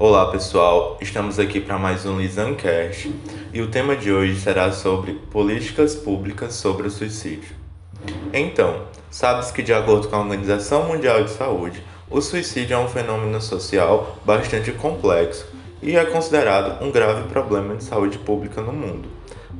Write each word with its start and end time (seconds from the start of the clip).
Olá 0.00 0.30
pessoal, 0.30 0.96
estamos 1.00 1.40
aqui 1.40 1.58
para 1.58 1.76
mais 1.76 2.06
um 2.06 2.20
Lisancast. 2.20 3.12
E 3.52 3.60
o 3.60 3.68
tema 3.68 3.96
de 3.96 4.12
hoje 4.12 4.38
será 4.38 4.70
sobre 4.70 5.14
políticas 5.14 5.96
públicas 5.96 6.54
sobre 6.54 6.86
o 6.86 6.90
suicídio. 6.90 7.56
Então, 8.32 8.82
sabes 9.10 9.50
que 9.50 9.60
de 9.60 9.74
acordo 9.74 10.06
com 10.06 10.14
a 10.14 10.20
Organização 10.20 10.84
Mundial 10.84 11.24
de 11.24 11.30
Saúde, 11.30 11.82
o 12.08 12.20
suicídio 12.20 12.74
é 12.74 12.78
um 12.78 12.86
fenômeno 12.86 13.40
social 13.40 14.16
bastante 14.24 14.70
complexo 14.70 15.48
e 15.82 15.96
é 15.96 16.04
considerado 16.04 16.80
um 16.80 16.92
grave 16.92 17.28
problema 17.28 17.74
de 17.74 17.82
saúde 17.82 18.18
pública 18.18 18.62
no 18.62 18.72
mundo, 18.72 19.08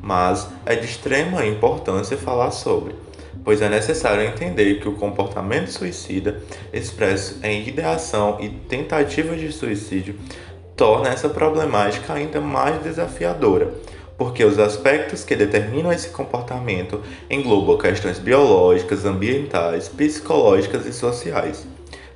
mas 0.00 0.46
é 0.64 0.76
de 0.76 0.84
extrema 0.84 1.44
importância 1.44 2.16
falar 2.16 2.52
sobre 2.52 2.94
pois 3.44 3.62
é 3.62 3.68
necessário 3.68 4.22
entender 4.22 4.80
que 4.80 4.88
o 4.88 4.94
comportamento 4.94 5.68
suicida, 5.68 6.40
expresso 6.72 7.38
em 7.42 7.66
ideação 7.66 8.38
e 8.40 8.48
tentativa 8.48 9.36
de 9.36 9.50
suicídio, 9.52 10.16
torna 10.76 11.08
essa 11.08 11.28
problemática 11.28 12.12
ainda 12.12 12.40
mais 12.40 12.82
desafiadora, 12.82 13.74
porque 14.16 14.44
os 14.44 14.58
aspectos 14.58 15.24
que 15.24 15.34
determinam 15.34 15.92
esse 15.92 16.08
comportamento 16.10 17.02
englobam 17.30 17.78
questões 17.78 18.18
biológicas, 18.18 19.04
ambientais, 19.04 19.88
psicológicas 19.88 20.86
e 20.86 20.92
sociais. 20.92 21.66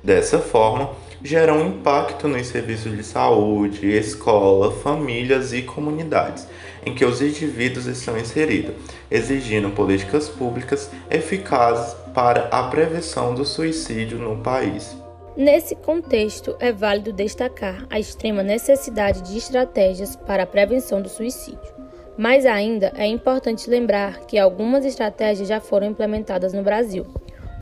Dessa 0.03 0.39
forma, 0.39 0.91
geram 1.23 1.65
impacto 1.65 2.27
nos 2.27 2.47
serviços 2.47 2.95
de 2.95 3.03
saúde, 3.03 3.87
escola, 3.89 4.71
famílias 4.71 5.53
e 5.53 5.61
comunidades 5.61 6.45
em 6.85 6.93
que 6.93 7.05
os 7.05 7.21
indivíduos 7.21 7.85
estão 7.85 8.17
inseridos, 8.17 8.75
exigindo 9.09 9.69
políticas 9.69 10.27
públicas 10.27 10.91
eficazes 11.09 11.95
para 12.13 12.49
a 12.49 12.63
prevenção 12.63 13.33
do 13.33 13.45
suicídio 13.45 14.19
no 14.19 14.37
país. 14.37 14.95
Nesse 15.35 15.75
contexto, 15.75 16.55
é 16.59 16.71
válido 16.71 17.11
destacar 17.11 17.87
a 17.89 17.99
extrema 17.99 18.43
necessidade 18.43 19.21
de 19.23 19.37
estratégias 19.37 20.15
para 20.15 20.43
a 20.43 20.47
prevenção 20.47 21.01
do 21.01 21.09
suicídio. 21.09 21.73
Mas 22.15 22.45
ainda 22.45 22.91
é 22.95 23.07
importante 23.07 23.67
lembrar 23.67 24.19
que 24.27 24.37
algumas 24.37 24.85
estratégias 24.85 25.47
já 25.47 25.59
foram 25.59 25.87
implementadas 25.87 26.53
no 26.53 26.61
Brasil, 26.61 27.07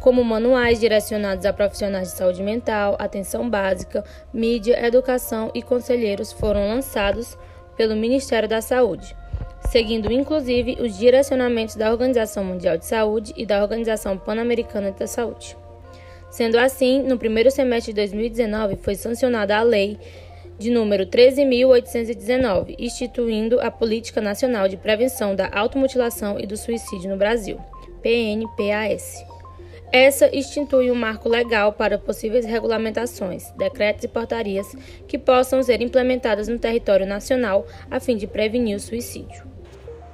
como 0.01 0.23
manuais 0.23 0.79
direcionados 0.79 1.45
a 1.45 1.53
profissionais 1.53 2.11
de 2.11 2.17
saúde 2.17 2.41
mental, 2.41 2.97
atenção 2.99 3.47
básica, 3.47 4.03
mídia, 4.33 4.83
educação 4.85 5.51
e 5.53 5.61
conselheiros 5.61 6.33
foram 6.33 6.67
lançados 6.67 7.37
pelo 7.77 7.95
Ministério 7.95 8.49
da 8.49 8.61
Saúde, 8.61 9.15
seguindo 9.69 10.11
inclusive 10.11 10.77
os 10.81 10.97
direcionamentos 10.97 11.75
da 11.75 11.91
Organização 11.91 12.43
Mundial 12.43 12.77
de 12.77 12.85
Saúde 12.85 13.31
e 13.37 13.45
da 13.45 13.61
Organização 13.61 14.17
Pan-Americana 14.17 14.91
da 14.91 15.05
Saúde. 15.05 15.55
Sendo 16.31 16.57
assim, 16.57 17.03
no 17.03 17.17
primeiro 17.17 17.51
semestre 17.51 17.93
de 17.93 18.01
2019 18.01 18.77
foi 18.77 18.95
sancionada 18.95 19.55
a 19.55 19.61
lei 19.61 19.99
de 20.57 20.71
número 20.71 21.05
13.819, 21.05 22.75
instituindo 22.79 23.59
a 23.59 23.69
Política 23.69 24.19
Nacional 24.19 24.67
de 24.67 24.77
Prevenção 24.77 25.35
da 25.35 25.49
Automutilação 25.51 26.39
e 26.39 26.47
do 26.47 26.57
Suicídio 26.57 27.09
no 27.09 27.17
Brasil, 27.17 27.59
PNPAS. 28.01 29.40
Essa 29.91 30.33
institui 30.33 30.89
um 30.89 30.95
marco 30.95 31.27
legal 31.27 31.73
para 31.73 31.97
possíveis 31.97 32.45
regulamentações, 32.45 33.51
decretos 33.51 34.05
e 34.05 34.07
portarias 34.07 34.73
que 35.07 35.17
possam 35.17 35.61
ser 35.61 35.81
implementadas 35.81 36.47
no 36.47 36.57
território 36.57 37.05
nacional 37.05 37.67
a 37.89 37.99
fim 37.99 38.15
de 38.15 38.25
prevenir 38.25 38.77
o 38.77 38.79
suicídio. 38.79 39.43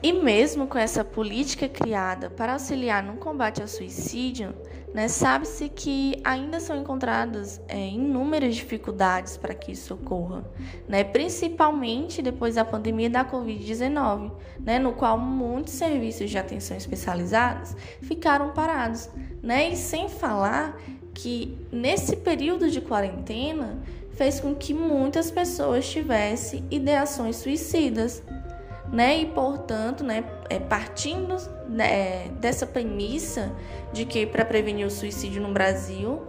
E 0.02 0.13
mesmo 0.13 0.67
com 0.67 0.78
essa 0.78 1.03
política 1.03 1.67
criada 1.67 2.30
para 2.30 2.53
auxiliar 2.53 3.03
no 3.03 3.17
combate 3.17 3.61
ao 3.61 3.67
suicídio, 3.67 4.53
né, 4.93 5.07
sabe-se 5.07 5.69
que 5.69 6.19
ainda 6.23 6.59
são 6.59 6.75
encontradas 6.75 7.61
é, 7.67 7.89
inúmeras 7.89 8.55
dificuldades 8.55 9.38
para 9.38 9.53
que 9.53 9.71
isso 9.71 9.94
ocorra, 9.94 10.44
né, 10.88 11.03
principalmente 11.03 12.21
depois 12.21 12.55
da 12.55 12.66
pandemia 12.66 13.09
da 13.09 13.25
Covid-19, 13.25 14.31
né, 14.59 14.79
no 14.79 14.94
qual 14.94 15.17
muitos 15.17 15.73
serviços 15.73 16.29
de 16.29 16.38
atenção 16.38 16.78
especializados 16.78 17.75
ficaram 18.01 18.51
parados. 18.51 19.09
Né, 19.44 19.69
e 19.69 19.75
sem 19.75 20.09
falar 20.09 20.78
que 21.13 21.57
nesse 21.72 22.16
período 22.16 22.69
de 22.69 22.81
quarentena 22.81 23.79
fez 24.12 24.39
com 24.39 24.56
que 24.56 24.73
muitas 24.73 25.29
pessoas 25.29 25.88
tivessem 25.88 26.66
ideações 26.72 27.35
suicidas 27.35 28.23
né? 28.92 29.20
E 29.20 29.25
portanto, 29.25 30.03
né, 30.03 30.24
é, 30.50 30.59
partindo 30.59 31.36
né, 31.68 32.30
dessa 32.40 32.66
premissa 32.66 33.52
de 33.92 34.06
que 34.06 34.25
para 34.25 34.46
prevenir 34.46 34.86
o 34.86 34.92
suicídio 34.92 35.42
no 35.42 35.52
Brasil 35.52 36.25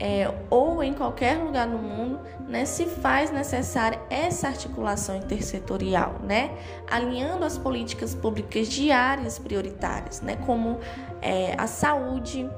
é, 0.00 0.32
ou 0.48 0.82
em 0.82 0.94
qualquer 0.94 1.36
lugar 1.36 1.66
no 1.66 1.76
mundo, 1.76 2.20
né, 2.48 2.64
se 2.64 2.86
faz 2.86 3.30
necessária 3.30 4.00
essa 4.08 4.48
articulação 4.48 5.14
intersetorial, 5.14 6.16
né, 6.24 6.56
alinhando 6.90 7.44
as 7.44 7.58
políticas 7.58 8.14
públicas 8.14 8.66
de 8.66 8.90
áreas 8.90 9.38
prioritárias, 9.38 10.22
né, 10.22 10.36
como 10.46 10.78
é, 11.20 11.54
a 11.58 11.66
saúde, 11.66 12.48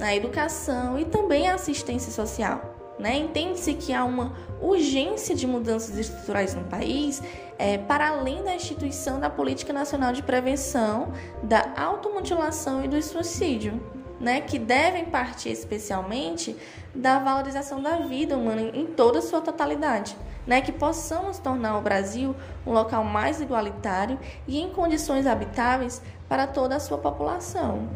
a 0.00 0.14
educação 0.14 0.98
e 0.98 1.04
também 1.04 1.48
a 1.48 1.54
assistência 1.54 2.12
social. 2.12 2.74
Né? 2.98 3.16
Entende-se 3.16 3.74
que 3.74 3.92
há 3.92 4.04
uma 4.04 4.32
urgência 4.60 5.34
de 5.34 5.46
mudanças 5.46 5.96
estruturais 5.96 6.54
no 6.54 6.64
país 6.64 7.22
é, 7.56 7.78
para 7.78 8.08
além 8.08 8.42
da 8.42 8.54
instituição 8.54 9.20
da 9.20 9.30
Política 9.30 9.72
Nacional 9.72 10.12
de 10.12 10.22
Prevenção 10.22 11.12
da 11.42 11.72
Automutilação 11.76 12.84
e 12.84 12.88
do 12.88 13.00
Suicídio, 13.00 13.80
né? 14.20 14.40
que 14.40 14.58
devem 14.58 15.04
partir 15.04 15.50
especialmente 15.50 16.56
da 16.92 17.20
valorização 17.20 17.80
da 17.80 17.98
vida 17.98 18.36
humana 18.36 18.62
em 18.62 18.86
toda 18.86 19.20
a 19.20 19.22
sua 19.22 19.40
totalidade. 19.40 20.16
Né, 20.46 20.62
que 20.62 20.72
possamos 20.72 21.38
tornar 21.38 21.76
o 21.76 21.82
Brasil 21.82 22.34
um 22.66 22.72
local 22.72 23.04
mais 23.04 23.38
igualitário 23.38 24.18
e 24.46 24.58
em 24.58 24.70
condições 24.70 25.26
habitáveis 25.26 26.00
para 26.26 26.46
toda 26.46 26.74
a 26.74 26.80
sua 26.80 26.96
população. 26.96 27.86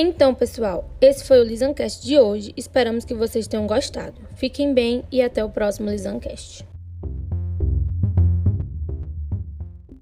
Então, 0.00 0.32
pessoal, 0.32 0.88
esse 1.00 1.24
foi 1.24 1.40
o 1.40 1.42
Lisancast 1.42 2.06
de 2.06 2.16
hoje. 2.20 2.54
Esperamos 2.56 3.04
que 3.04 3.14
vocês 3.14 3.48
tenham 3.48 3.66
gostado. 3.66 4.14
Fiquem 4.36 4.72
bem 4.72 5.02
e 5.10 5.20
até 5.20 5.44
o 5.44 5.50
próximo 5.50 5.90
Lisancast. 5.90 6.64